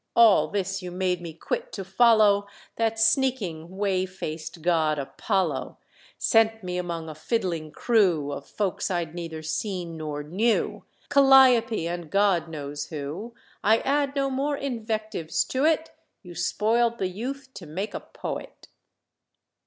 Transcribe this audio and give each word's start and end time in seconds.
All 0.15 0.47
this 0.47 0.81
you 0.81 0.89
made 0.89 1.21
me 1.21 1.31
quit 1.35 1.71
to 1.73 1.85
follow 1.85 2.47
That 2.77 2.97
sneaking, 2.97 3.77
whey 3.77 4.07
faced 4.07 4.63
god, 4.63 4.97
Apollo; 4.97 5.77
Sent 6.17 6.63
me 6.63 6.79
among 6.79 7.07
a 7.07 7.13
fiddling 7.13 7.69
crew 7.71 8.31
Of 8.31 8.47
folks 8.47 8.89
I'd 8.89 9.13
neither 9.13 9.43
seen 9.43 9.97
nor 9.97 10.23
knew, 10.23 10.85
Calliope 11.09 11.85
and 11.87 12.09
God 12.09 12.47
knows 12.49 12.87
who, 12.87 13.35
I 13.63 13.77
add 13.81 14.15
no 14.15 14.31
more 14.31 14.57
invectives 14.57 15.43
to 15.49 15.65
it: 15.65 15.91
You 16.23 16.33
spoiled 16.33 16.97
the 16.97 17.07
youth 17.07 17.49
to 17.53 17.67
make 17.67 17.93
a 17.93 17.99
poet." 17.99 18.69